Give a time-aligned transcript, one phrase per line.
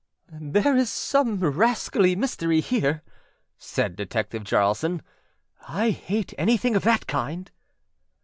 [0.33, 3.01] â âThere is some rascally mystery here,â
[3.59, 5.01] said Detective Jaralson.
[5.65, 7.51] âI hate anything of that kind.